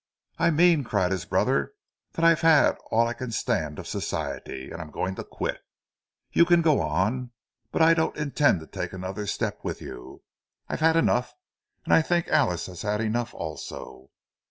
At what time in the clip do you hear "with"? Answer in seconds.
9.61-9.79